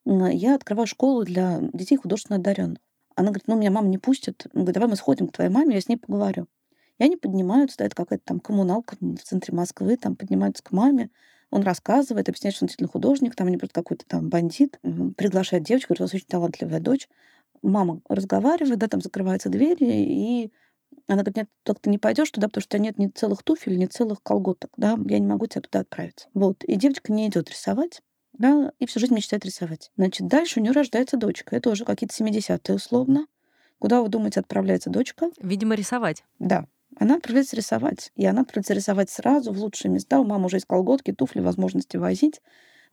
[0.09, 2.79] Я открываю школу для детей художественно одаренных.
[3.15, 4.47] Она говорит, ну, меня мама не пустит.
[4.53, 6.47] Он говорит, давай мы сходим к твоей маме, я с ней поговорю.
[6.97, 11.09] И они поднимаются, да, это какая-то там коммуналка в центре Москвы, там поднимаются к маме,
[11.49, 14.79] он рассказывает, объясняет, что он действительно художник, там не просто какой-то там бандит,
[15.15, 17.07] приглашает девочку, говорит, у вас очень талантливая дочь,
[17.61, 20.53] мама разговаривает, да, там закрываются двери, и
[21.07, 23.43] она говорит, нет, только ты не пойдешь туда, потому что у тебя нет ни целых
[23.43, 26.27] туфель, ни целых колготок, да, я не могу тебя туда отправить.
[26.33, 26.63] Вот.
[26.65, 28.01] И девочка не идет рисовать,
[28.33, 29.91] да, и всю жизнь мечтает рисовать.
[29.97, 31.55] Значит, дальше у нее рождается дочка.
[31.55, 33.27] Это уже какие-то 70-е условно.
[33.79, 35.29] Куда, вы думаете, отправляется дочка?
[35.41, 36.23] Видимо, рисовать.
[36.37, 36.65] Да.
[36.97, 38.11] Она отправляется рисовать.
[38.15, 40.19] И она отправляется рисовать сразу в лучшие места.
[40.19, 42.41] У мамы уже есть колготки, туфли, возможности возить.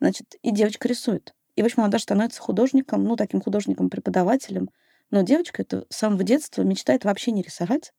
[0.01, 1.35] Значит, и девочка рисует.
[1.57, 4.71] И, в общем, она даже становится художником, ну, таким художником-преподавателем.
[5.11, 7.93] Но девочка это с самого детства мечтает вообще не рисовать.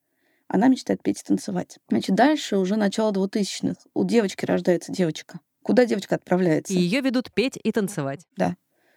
[0.47, 1.77] Она мечтает петь и танцевать.
[1.89, 3.81] Значит, дальше уже начало 2000-х.
[3.93, 5.39] У девочки рождается девочка.
[5.67, 6.73] Куда девочка отправляется?
[6.73, 8.25] И ее ведут петь и танцевать.
[8.37, 8.55] Да.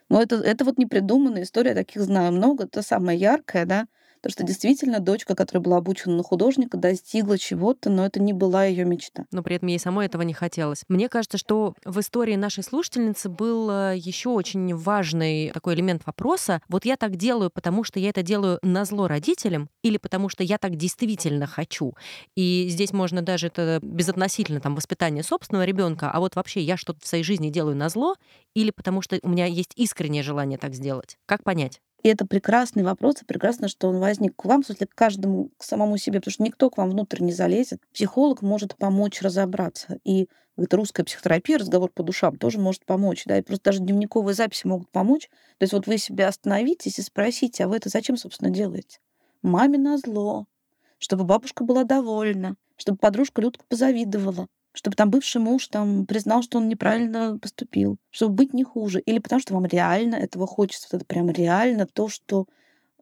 [0.08, 2.64] Но это, это вот непридуманная история, таких знаю много.
[2.64, 3.86] Это самая яркая, да.
[4.20, 8.64] Потому что действительно дочка, которая была обучена на художника, достигла чего-то, но это не была
[8.64, 9.24] ее мечта.
[9.32, 10.84] Но при этом ей самой этого не хотелось.
[10.88, 16.60] Мне кажется, что в истории нашей слушательницы был э, еще очень важный такой элемент вопроса.
[16.68, 20.42] Вот я так делаю, потому что я это делаю на зло родителям, или потому что
[20.42, 21.94] я так действительно хочу.
[22.36, 27.00] И здесь можно даже это безотносительно там воспитания собственного ребенка, а вот вообще я что-то
[27.00, 28.16] в своей жизни делаю на зло,
[28.54, 31.16] или потому что у меня есть искреннее желание так сделать.
[31.26, 31.80] Как понять?
[32.02, 35.50] И это прекрасный вопрос, и прекрасно, что он возник к вам, в смысле, к каждому,
[35.58, 37.80] к самому себе, потому что никто к вам внутрь не залезет.
[37.92, 39.98] Психолог может помочь разобраться.
[40.04, 43.24] И это русская психотерапия, разговор по душам тоже может помочь.
[43.26, 43.38] Да?
[43.38, 45.28] И просто даже дневниковые записи могут помочь.
[45.58, 48.98] То есть вот вы себя остановитесь и спросите, а вы это зачем, собственно, делаете?
[49.42, 50.46] Маме на зло,
[50.98, 56.58] чтобы бабушка была довольна, чтобы подружка Людка позавидовала, чтобы там бывший муж там признал, что
[56.58, 61.04] он неправильно поступил, чтобы быть не хуже, или потому что вам реально этого хочется, это
[61.04, 62.46] прям реально то, что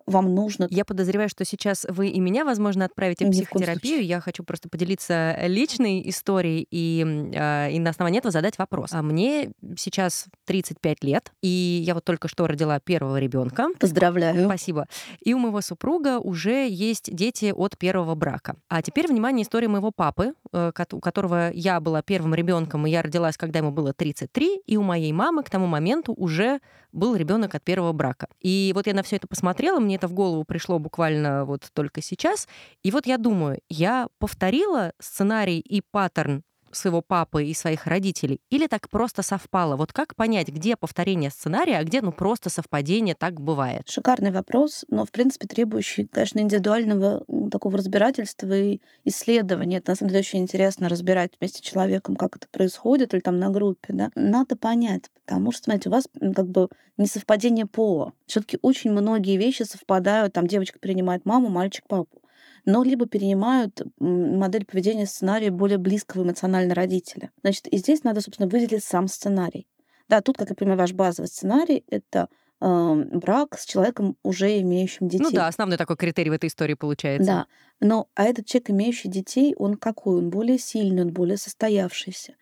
[0.09, 0.67] вам нужно.
[0.71, 4.05] Я подозреваю, что сейчас вы и меня, возможно, отправите в психотерапию.
[4.05, 8.93] Я хочу просто поделиться личной историей и, э, и на основании этого задать вопрос.
[8.93, 13.69] А мне сейчас 35 лет, и я вот только что родила первого ребенка.
[13.79, 14.47] Поздравляю.
[14.47, 14.87] Спасибо.
[15.21, 18.57] И у моего супруга уже есть дети от первого брака.
[18.69, 23.03] А теперь, внимание, история моего папы, э, у которого я была первым ребенком, и я
[23.03, 26.61] родилась, когда ему было 33, и у моей мамы к тому моменту уже
[26.93, 28.29] был ребенок от первого брака.
[28.41, 32.03] И вот я на все это посмотрела, мне это в голову пришло буквально вот только
[32.03, 32.49] сейчас.
[32.83, 38.41] И вот я думаю, я повторила сценарий и паттерн своего папы и своих родителей?
[38.51, 39.77] Или так просто совпало?
[39.77, 43.89] Вот как понять, где повторение сценария, а где ну просто совпадение, так бывает?
[43.89, 49.79] Шикарный вопрос, но, в принципе, требующий, конечно, индивидуального такого разбирательства и исследования.
[49.79, 53.39] Это, на самом деле, очень интересно разбирать вместе с человеком, как это происходит, или там
[53.39, 54.11] на группе, да.
[54.15, 58.13] Надо понять, потому что, смотрите, у вас как бы не совпадение пола.
[58.27, 62.23] все таки очень многие вещи совпадают, там девочка принимает маму, мальчик папу
[62.69, 67.31] но либо перенимают модель поведения сценария более близкого эмоционально родителя.
[67.41, 69.67] Значит, и здесь надо, собственно, выделить сам сценарий.
[70.07, 72.29] Да, тут, как например, ваш базовый сценарий— это
[72.61, 75.25] э, брак с человеком, уже имеющим детей.
[75.25, 77.27] Ну да, основной такой критерий в этой истории получается.
[77.27, 77.47] Да,
[77.81, 80.19] но а этот человек, имеющий детей, он какой?
[80.19, 82.35] Он более сильный, он более состоявшийся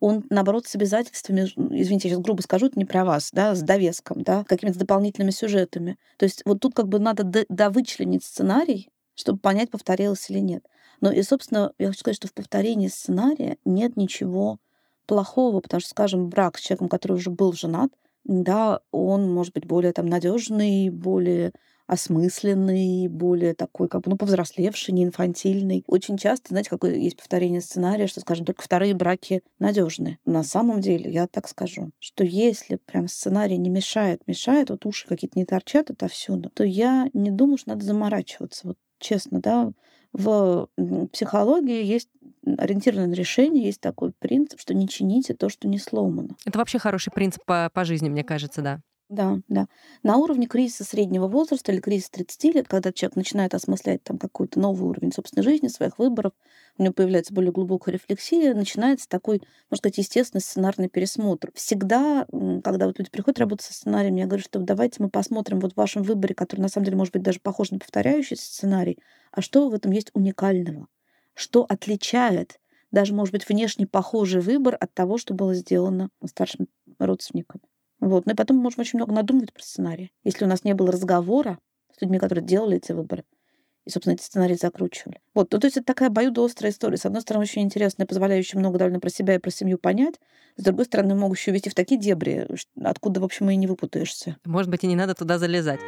[0.00, 3.62] он, наоборот, с обязательствами, извините, я сейчас грубо скажу, это не про вас, да, с
[3.62, 5.96] довеском, да, какими-то дополнительными сюжетами.
[6.18, 10.66] То есть вот тут как бы надо довычленить сценарий, чтобы понять, повторилось или нет.
[11.00, 14.58] Но и, собственно, я хочу сказать, что в повторении сценария нет ничего
[15.06, 17.92] плохого, потому что, скажем, брак с человеком, который уже был женат,
[18.24, 21.52] да, он может быть более там надежный, более
[21.86, 25.84] осмысленный, более такой, как бы, ну, повзрослевший, не инфантильный.
[25.86, 30.18] Очень часто, знаете, какое есть повторение сценария, что, скажем, только вторые браки надежны.
[30.24, 35.06] На самом деле, я так скажу, что если прям сценарий не мешает, мешает, вот уши
[35.06, 38.68] какие-то не торчат отовсюду, то я не думаю, что надо заморачиваться.
[38.68, 39.72] Вот честно, да,
[40.12, 40.68] в
[41.12, 42.08] психологии есть
[42.46, 46.36] ориентированное на решение, есть такой принцип, что не чините то, что не сломано.
[46.44, 48.80] Это вообще хороший принцип по, по жизни, мне кажется, да.
[49.10, 49.66] Да, да.
[50.02, 54.58] На уровне кризиса среднего возраста или кризиса 30 лет, когда человек начинает осмыслять там какой-то
[54.58, 56.32] новый уровень собственной жизни, своих выборов,
[56.78, 61.50] у него появляется более глубокая рефлексия, начинается такой, можно сказать, естественный сценарный пересмотр.
[61.54, 62.26] Всегда,
[62.64, 65.76] когда вот люди приходят работать со сценарием, я говорю, что давайте мы посмотрим вот в
[65.76, 68.98] вашем выборе, который на самом деле может быть даже похож на повторяющийся сценарий,
[69.32, 70.86] а что в этом есть уникального,
[71.34, 72.58] что отличает
[72.90, 77.60] даже, может быть, внешне похожий выбор от того, что было сделано старшим родственником.
[78.04, 78.26] Вот.
[78.26, 80.12] Ну и потом мы можем очень много надумывать про сценарий.
[80.24, 81.58] Если у нас не было разговора
[81.96, 83.24] с людьми, которые делали эти выборы,
[83.86, 85.20] и, собственно, эти сценарии закручивали.
[85.34, 86.98] Вот, ну, то есть это такая обоюдоострая история.
[86.98, 90.16] С одной стороны, очень интересная, позволяющая много довольно про себя и про семью понять.
[90.56, 92.46] С другой стороны, могущая вести в такие дебри,
[92.82, 94.36] откуда, в общем, и не выпутаешься.
[94.44, 95.80] Может быть, и не надо туда залезать.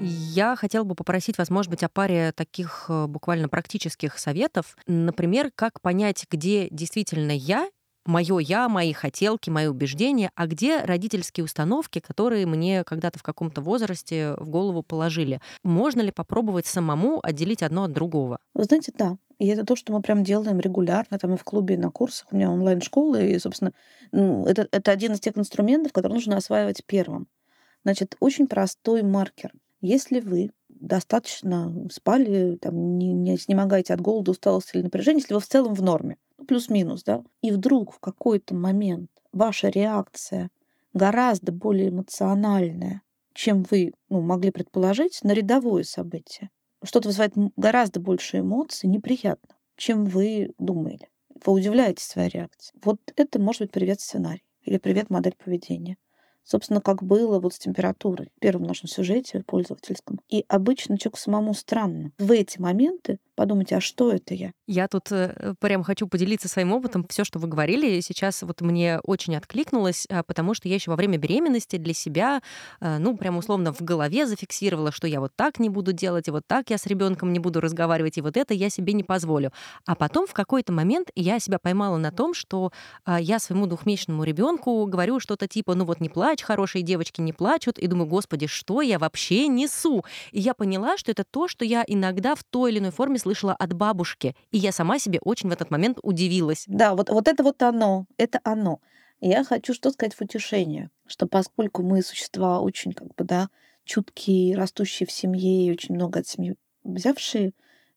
[0.00, 4.76] Я хотела бы попросить вас, может быть, о паре таких э, буквально практических советов.
[4.88, 7.68] Например, как понять, где действительно я
[8.04, 13.60] мое я, мои хотелки, мои убеждения, а где родительские установки, которые мне когда-то в каком-то
[13.60, 15.40] возрасте в голову положили.
[15.62, 18.38] Можно ли попробовать самому отделить одно от другого?
[18.54, 19.16] Вы знаете, да.
[19.38, 22.28] И это то, что мы прям делаем регулярно, там и в клубе, и на курсах.
[22.30, 23.72] У меня онлайн-школа, и, собственно,
[24.12, 27.26] ну, это, это один из тех инструментов, который нужно осваивать первым.
[27.84, 29.52] Значит, очень простой маркер.
[29.80, 35.40] Если вы достаточно спали, там, не, не снемогаете от голода, усталости или напряжения, если вы
[35.40, 40.50] в целом в норме, плюс-минус, да, и вдруг в какой-то момент ваша реакция
[40.92, 43.02] гораздо более эмоциональная,
[43.34, 46.50] чем вы ну, могли предположить, на рядовое событие.
[46.84, 51.08] Что-то вызывает гораздо больше эмоций, неприятно, чем вы думали.
[51.44, 52.78] Вы удивляетесь своей реакцией.
[52.84, 55.96] Вот это может быть привет сценарий или привет модель поведения
[56.44, 60.20] собственно, как было вот с температурой в первом нашем сюжете пользовательском.
[60.28, 62.12] И обычно человеку самому странно.
[62.18, 64.52] В эти моменты подумайте, а что это я?
[64.66, 67.06] Я тут э, прям хочу поделиться своим опытом.
[67.08, 70.96] Все, что вы говорили, сейчас вот мне очень откликнулось, а, потому что я еще во
[70.96, 72.42] время беременности для себя,
[72.80, 76.30] э, ну, прям условно в голове зафиксировала, что я вот так не буду делать, и
[76.30, 79.52] вот так я с ребенком не буду разговаривать, и вот это я себе не позволю.
[79.86, 82.72] А потом в какой-то момент я себя поймала на том, что
[83.04, 87.32] а, я своему двухмесячному ребенку говорю что-то типа, ну вот не плачь, хорошие девочки не
[87.32, 90.04] плачут, и думаю, господи, что я вообще несу?
[90.32, 93.54] И я поняла, что это то, что я иногда в той или иной форме слышала
[93.54, 94.36] от бабушки.
[94.50, 96.64] И я сама себе очень в этот момент удивилась.
[96.66, 98.80] Да, вот, вот это вот оно, это оно.
[99.20, 103.48] Я хочу что сказать в утешение, что поскольку мы существа очень, как бы, да,
[103.84, 107.52] чуткие, растущие в семье и очень много от семьи взявшие,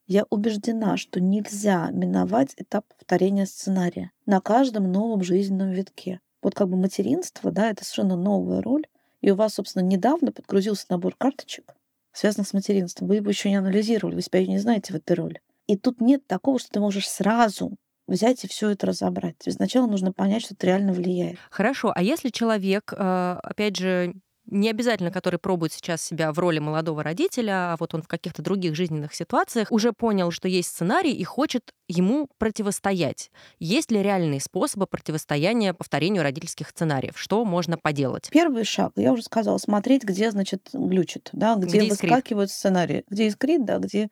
[0.08, 6.22] я убеждена, что нельзя миновать этап повторения сценария на каждом новом жизненном витке.
[6.44, 8.86] Вот как бы материнство, да, это совершенно новая роль,
[9.22, 11.74] и у вас, собственно, недавно подгрузился набор карточек,
[12.16, 13.08] связанных с материнством.
[13.08, 15.42] Вы его еще не анализировали, вы себя не знаете в этой роли.
[15.68, 17.76] И тут нет такого, что ты можешь сразу
[18.08, 19.36] взять и все это разобрать.
[19.48, 21.38] Сначала нужно понять, что это реально влияет.
[21.50, 24.14] Хорошо, а если человек, э, опять же,
[24.48, 28.42] не обязательно, который пробует сейчас себя в роли молодого родителя, а вот он в каких-то
[28.42, 33.32] других жизненных ситуациях уже понял, что есть сценарий и хочет ему противостоять.
[33.60, 37.18] Есть ли реальные способы противостояния повторению родительских сценариев?
[37.18, 38.30] Что можно поделать?
[38.32, 43.04] Первый шаг, я уже сказала, смотреть, где, значит, глючит, да, где, где выскакивают сценарии.
[43.10, 44.10] Где искрит, да, где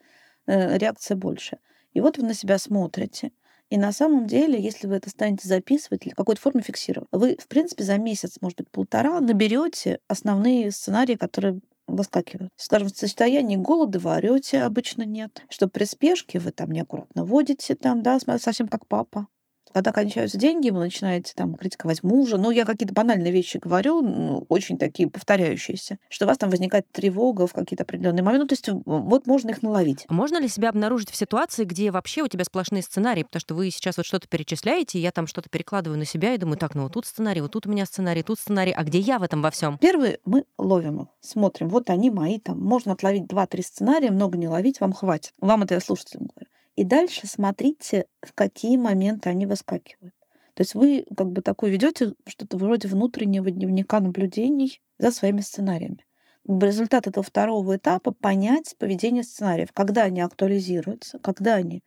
[0.47, 1.57] э, реакция больше.
[1.93, 3.31] И вот вы на себя смотрите.
[3.73, 7.47] И на самом деле, если вы это станете записывать в какой-то форме фиксировать, вы, в
[7.47, 12.51] принципе, за месяц, может быть, полтора наберете основные сценарии, которые выскакивают.
[12.55, 15.41] Скажем, в состоянии голода вы орете, обычно нет.
[15.49, 19.25] Что при спешке вы там неаккуратно водите, там, да, совсем как папа.
[19.73, 22.37] Когда кончаются деньги, вы начинаете там критиковать мужа.
[22.37, 26.89] Ну, я какие-то банальные вещи говорю, ну, очень такие повторяющиеся, что у вас там возникает
[26.91, 28.43] тревога в какие-то определенные моменты.
[28.43, 30.05] Ну, то есть вот можно их наловить.
[30.07, 33.23] А можно ли себя обнаружить в ситуации, где вообще у тебя сплошные сценарии?
[33.23, 36.37] Потому что вы сейчас вот что-то перечисляете, и я там что-то перекладываю на себя и
[36.37, 38.99] думаю, так, ну вот тут сценарий, вот тут у меня сценарий, тут сценарий, а где
[38.99, 39.77] я в этом во всем?
[39.79, 44.47] Первый мы ловим их, смотрим, вот они мои, там можно отловить два-три сценария, много не
[44.47, 45.33] ловить, вам хватит.
[45.39, 46.49] Вам это я слушателям говорю.
[46.75, 50.13] И дальше смотрите, в какие моменты они выскакивают.
[50.55, 56.05] То есть вы как бы такой ведете что-то вроде внутреннего дневника наблюдений за своими сценариями.
[56.47, 61.83] Результат этого второго этапа— понять поведение сценариев, когда они актуализируются, когда они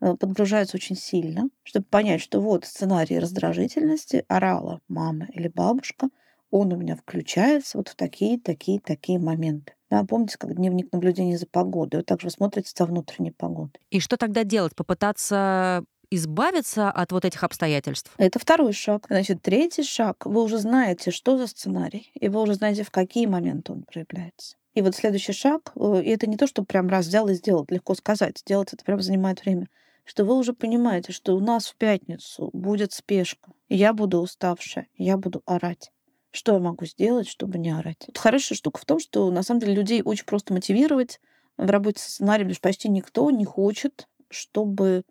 [0.00, 6.08] э, подгружаются очень сильно, чтобы понять, что вот сценарий раздражительности орала мама или бабушка,
[6.50, 9.74] он у меня включается вот в такие, такие, такие моменты.
[9.90, 13.80] Да, помните, как дневник наблюдений за погодой, вот также смотрите за внутренней погодой.
[13.90, 14.76] И что тогда делать?
[14.76, 18.12] Попытаться избавиться от вот этих обстоятельств?
[18.18, 19.06] Это второй шаг.
[19.08, 20.26] Значит, третий шаг.
[20.26, 24.56] Вы уже знаете, что за сценарий, и вы уже знаете, в какие моменты он проявляется.
[24.74, 27.66] И вот следующий шаг, э, и это не то, что прям раз взял и сделал,
[27.68, 29.68] легко сказать, делать это прям занимает время,
[30.04, 35.16] что вы уже понимаете, что у нас в пятницу будет спешка, я буду уставшая, я
[35.16, 35.90] буду орать.
[36.30, 38.04] Что я могу сделать, чтобы не орать?
[38.06, 41.20] Вот хорошая штука в том, что на самом деле людей очень просто мотивировать
[41.56, 45.02] в работе со сценарием, потому что почти никто не хочет, чтобы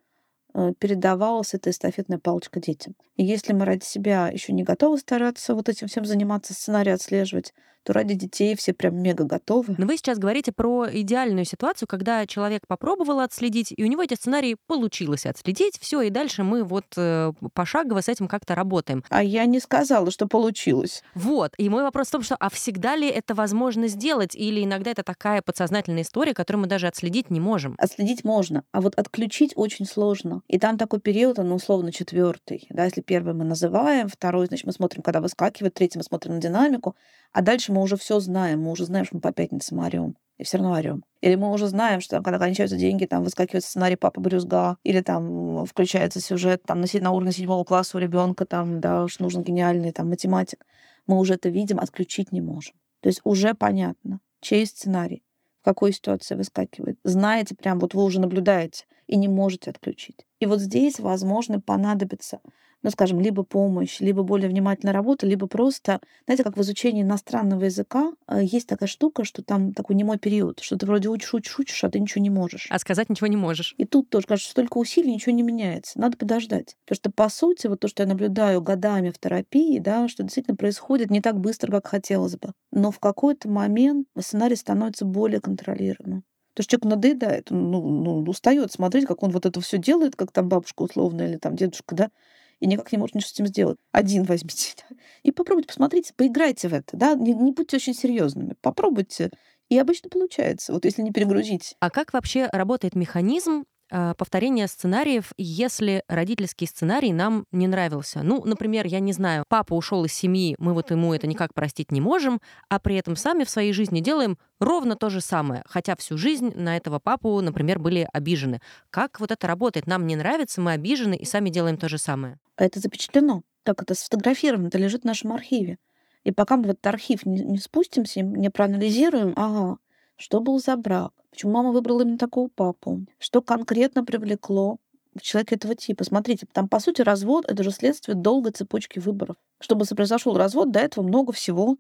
[0.54, 2.96] э, передавалась эта эстафетная палочка детям.
[3.18, 7.54] И если мы ради себя еще не готовы стараться вот этим всем заниматься, сценарий отслеживать,
[7.84, 9.76] то ради детей все прям мега готовы.
[9.78, 14.14] Но вы сейчас говорите про идеальную ситуацию, когда человек попробовал отследить, и у него эти
[14.14, 19.04] сценарии получилось отследить, все, и дальше мы вот э, пошагово с этим как-то работаем.
[19.10, 21.04] А я не сказала, что получилось.
[21.16, 21.54] Вот.
[21.58, 25.04] И мой вопрос в том, что а всегда ли это возможно сделать, или иногда это
[25.04, 27.76] такая подсознательная история, которую мы даже отследить не можем?
[27.78, 30.42] Отследить можно, а вот отключить очень сложно.
[30.48, 32.68] И там такой период, он условно четвертый.
[32.70, 36.42] Да, если первый мы называем, второй, значит, мы смотрим, когда выскакивает, третий мы смотрим на
[36.42, 36.96] динамику,
[37.32, 40.16] а дальше мы уже все знаем, мы уже знаем, что мы по пятницам орем.
[40.38, 41.04] И все равно орем.
[41.22, 45.66] Или мы уже знаем, что когда кончаются деньги, там выскакивает сценарий папа брюзга, или там
[45.66, 49.92] включается сюжет там, на, на уровне седьмого класса у ребенка, там, да, уж нужен гениальный
[49.92, 50.66] там, математик.
[51.08, 52.76] Мы уже это видим, отключить не можем.
[53.02, 55.24] То есть уже понятно, чей сценарий,
[55.62, 56.98] в какой ситуации выскакивает.
[57.04, 60.26] Знаете, прям вот вы уже наблюдаете и не можете отключить.
[60.40, 62.40] И вот здесь, возможно, понадобится
[62.82, 67.66] ну, скажем, либо помощь, либо более внимательная работа, либо просто, знаете, как в изучении иностранного
[67.66, 71.60] языка э, есть такая штука, что там такой немой период, что ты вроде учишь, учишь,
[71.60, 72.68] учишь, а ты ничего не можешь.
[72.70, 73.76] А сказать ничего не можешь.
[73.78, 76.00] И тут тоже кажется, что столько усилий, ничего не меняется.
[76.00, 76.76] Надо подождать.
[76.86, 80.56] Потому что, по сути, вот то, что я наблюдаю годами в терапии, да, что действительно
[80.56, 82.54] происходит не так быстро, как хотелось бы.
[82.72, 86.24] Но в какой-то момент сценарий становится более контролируемым.
[86.54, 90.16] Потому что человек надоедает, он ну, ну, устает смотреть, как он вот это все делает,
[90.16, 92.12] как там бабушка условно или там дедушка, да,
[92.60, 93.78] и никак не может ничего с этим сделать.
[93.92, 94.76] Один возьмите.
[95.24, 96.96] И попробуйте, посмотрите, поиграйте в это.
[96.98, 97.16] Да?
[97.16, 98.56] Не, не будьте очень серьезными.
[98.62, 99.32] Попробуйте.
[99.70, 101.76] И обычно получается, вот если не перегрузить.
[101.80, 108.22] А как вообще работает механизм повторение сценариев, если родительский сценарий нам не нравился.
[108.24, 111.92] Ну, например, я не знаю, папа ушел из семьи, мы вот ему это никак простить
[111.92, 115.96] не можем, а при этом сами в своей жизни делаем ровно то же самое, хотя
[115.96, 118.62] всю жизнь на этого папу, например, были обижены.
[118.90, 119.88] Как вот это работает?
[119.88, 122.38] Нам не нравится, мы обижены и сами делаем то же самое.
[122.56, 123.44] А это запечатлено.
[123.64, 125.78] Так это сфотографировано, это лежит в нашем архиве.
[126.24, 129.78] И пока мы в этот архив не спустимся, не проанализируем, ага,
[130.20, 134.78] что был за брак, почему мама выбрала именно такого папу, что конкретно привлекло
[135.22, 136.04] человека этого типа.
[136.04, 139.38] Смотрите, там, по сути, развод— это же следствие долгой цепочки выборов.
[139.60, 141.78] Чтобы произошел развод, до этого много всего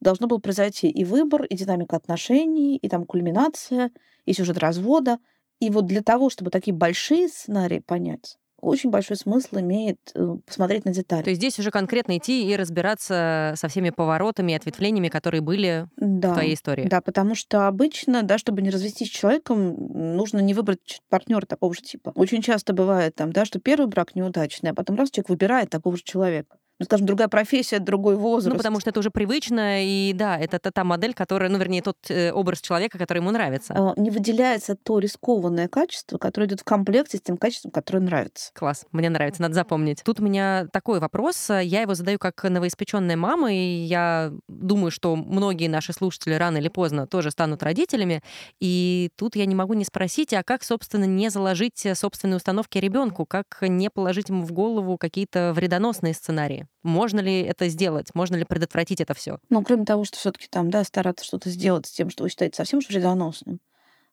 [0.00, 3.90] должно было произойти и выбор, и динамика отношений, и там кульминация,
[4.24, 5.18] и сюжет развода.
[5.58, 10.84] И вот для того, чтобы такие большие сценарии понять, очень большой смысл имеет э, посмотреть
[10.84, 11.22] на детали.
[11.22, 15.86] То есть здесь уже конкретно идти и разбираться со всеми поворотами и ответвлениями, которые были
[15.96, 16.86] да, в твоей истории.
[16.88, 19.74] Да, потому что обычно, да, чтобы не развестись с человеком,
[20.16, 22.12] нужно не выбрать партнера такого же типа.
[22.14, 25.96] Очень часто бывает там, да, что первый брак неудачный, а потом раз человек выбирает такого
[25.96, 28.54] же человека ну, скажем, другая профессия, другой возраст.
[28.54, 31.98] Ну, потому что это уже привычно, и да, это, та модель, которая, ну, вернее, тот
[32.08, 33.74] э, образ человека, который ему нравится.
[33.76, 38.50] А, не выделяется то рискованное качество, которое идет в комплекте с тем качеством, которое нравится.
[38.54, 40.02] Класс, мне нравится, надо запомнить.
[40.02, 45.16] Тут у меня такой вопрос, я его задаю как новоиспеченная мама, и я думаю, что
[45.16, 48.22] многие наши слушатели рано или поздно тоже станут родителями,
[48.58, 53.26] и тут я не могу не спросить, а как, собственно, не заложить собственные установки ребенку,
[53.26, 56.69] как не положить ему в голову какие-то вредоносные сценарии?
[56.82, 58.14] Можно ли это сделать?
[58.14, 59.38] Можно ли предотвратить это все?
[59.50, 62.56] Ну, кроме того, что все-таки там, да, стараться что-то сделать с тем, что вы считаете
[62.56, 63.60] совсем вредоносным.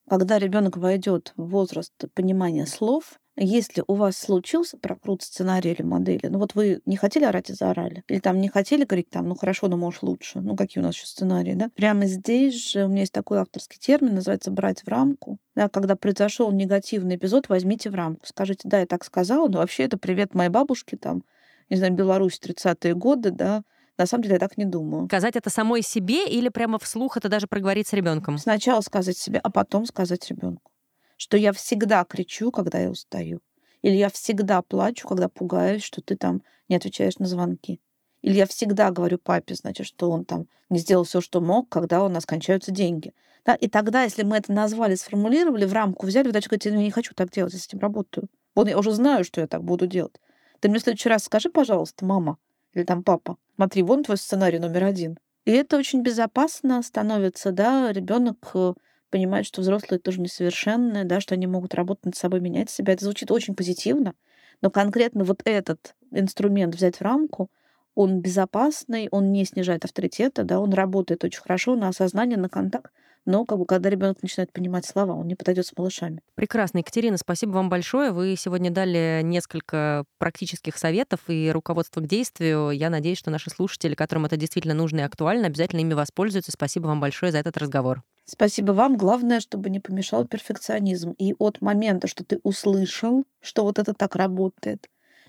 [0.09, 6.27] Когда ребенок войдет в возраст понимания слов, если у вас случился прокрут сценария или модели,
[6.27, 9.35] ну вот вы не хотели орать и заорали, или там не хотели говорить там, ну
[9.35, 11.69] хорошо, но можешь лучше, ну какие у нас еще сценарии, да?
[11.75, 15.39] Прямо здесь же у меня есть такой авторский термин, называется «брать в рамку».
[15.55, 18.25] Да, когда произошел негативный эпизод, возьмите в рамку.
[18.25, 21.23] Скажите, да, я так сказала, но вообще это привет моей бабушке там,
[21.69, 23.63] не знаю, Беларусь 30-е годы, да,
[23.97, 25.05] на самом деле я так не думаю.
[25.07, 28.37] Сказать это самой себе или прямо вслух это даже проговорить с ребенком?
[28.37, 30.71] Сначала сказать себе, а потом сказать ребенку,
[31.17, 33.41] что я всегда кричу, когда я устаю.
[33.81, 37.79] Или я всегда плачу, когда пугаюсь, что ты там не отвечаешь на звонки.
[38.21, 42.03] Или я всегда говорю папе, значит, что он там не сделал все, что мог, когда
[42.03, 43.13] у нас кончаются деньги.
[43.45, 43.55] Да?
[43.55, 46.83] И тогда, если мы это назвали, сформулировали, в рамку взяли, вы дальше говорите, ну, я
[46.83, 48.27] не хочу так делать, я с этим работаю.
[48.55, 50.19] Вот я уже знаю, что я так буду делать.
[50.59, 52.37] Ты мне в следующий раз скажи, пожалуйста, мама
[52.73, 55.17] или там папа, смотри, вон твой сценарий номер один.
[55.45, 58.73] И это очень безопасно становится, да, ребенок э,
[59.09, 62.93] понимает, что взрослые тоже несовершенные, да, что они могут работать над собой, менять себя.
[62.93, 64.13] Это звучит очень позитивно,
[64.61, 67.49] но конкретно вот этот инструмент взять в рамку,
[67.95, 72.91] он безопасный, он не снижает авторитета, да, он работает очень хорошо на осознание, на контакт,
[73.27, 76.21] но как бы, когда ребенок начинает понимать слова, он не подойдет с малышами.
[76.35, 78.11] Прекрасно, Екатерина, спасибо вам большое.
[78.11, 82.71] Вы сегодня дали несколько практических советов и руководства к действию.
[82.71, 86.51] Я надеюсь, что наши слушатели, которым это действительно нужно и актуально, обязательно ими воспользуются.
[86.51, 88.01] Спасибо вам большое за этот разговор.
[88.25, 88.97] Спасибо вам.
[88.97, 91.11] Главное, чтобы не помешал перфекционизм.
[91.17, 94.87] И от момента, что ты услышал, что вот это так работает,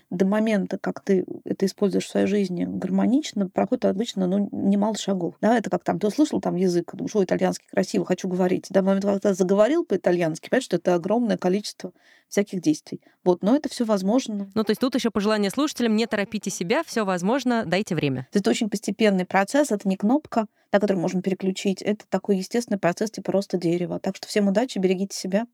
[0.09, 5.35] до момента, как ты это используешь в своей жизни гармонично, проходит обычно ну, немало шагов.
[5.41, 8.67] Да, это как там, ты услышал там язык, думаешь, ой, итальянский красиво, хочу говорить.
[8.69, 11.93] Да, в момент, когда ты заговорил по-итальянски, понимаешь, что это огромное количество
[12.27, 13.01] всяких действий.
[13.23, 14.49] Вот, но это все возможно.
[14.55, 18.27] Ну, то есть тут еще пожелание слушателям, не торопите себя, все возможно, дайте время.
[18.33, 23.11] Это очень постепенный процесс, это не кнопка, на которую можно переключить, это такой естественный процесс
[23.11, 23.99] типа роста дерева.
[23.99, 25.45] Так что всем удачи, берегите себя.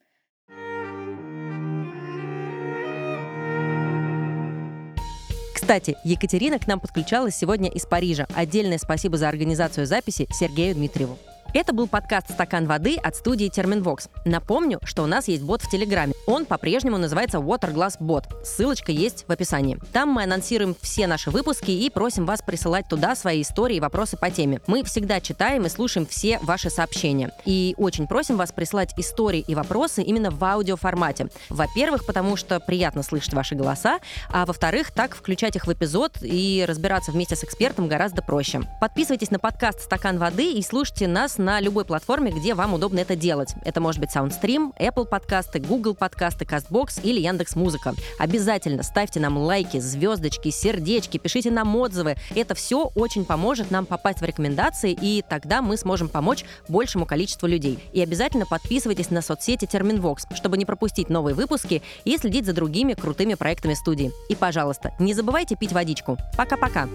[5.66, 8.28] Кстати, Екатерина к нам подключалась сегодня из Парижа.
[8.36, 11.18] Отдельное спасибо за организацию записи Сергею Дмитриеву.
[11.56, 14.10] Это был подкаст «Стакан воды» от студии Терминвокс.
[14.26, 16.12] Напомню, что у нас есть бот в Телеграме.
[16.28, 18.26] Он по-прежнему называется Waterglass Bot.
[18.44, 19.80] Ссылочка есть в описании.
[19.94, 24.18] Там мы анонсируем все наши выпуски и просим вас присылать туда свои истории и вопросы
[24.18, 24.60] по теме.
[24.68, 27.32] Мы всегда читаем и слушаем все ваши сообщения.
[27.46, 31.30] И очень просим вас присылать истории и вопросы именно в аудиоформате.
[31.50, 34.00] Во-первых, потому что приятно слышать ваши голоса,
[34.30, 38.60] а во-вторых, так включать их в эпизод и разбираться вместе с экспертом гораздо проще.
[38.82, 43.16] Подписывайтесь на подкаст «Стакан воды» и слушайте нас на любой платформе, где вам удобно это
[43.16, 43.54] делать.
[43.64, 47.94] Это может быть SoundStream, Apple подкасты, Google подкасты, CastBox или Яндекс Музыка.
[48.18, 52.16] Обязательно ставьте нам лайки, звездочки, сердечки, пишите нам отзывы.
[52.36, 57.48] Это все очень поможет нам попасть в рекомендации, и тогда мы сможем помочь большему количеству
[57.48, 57.78] людей.
[57.94, 62.94] И обязательно подписывайтесь на соцсети Терминвокс, чтобы не пропустить новые выпуски и следить за другими
[62.94, 64.12] крутыми проектами студии.
[64.30, 66.18] И, пожалуйста, не забывайте пить водичку.
[66.36, 66.90] Пока-пока!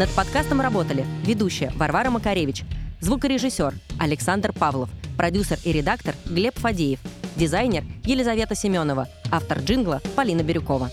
[0.00, 2.62] Над подкастом работали ведущая Варвара Макаревич,
[3.00, 4.88] звукорежиссер Александр Павлов,
[5.18, 7.00] продюсер и редактор Глеб Фадеев,
[7.36, 10.88] дизайнер Елизавета Семенова, автор джингла Полина Бирюкова.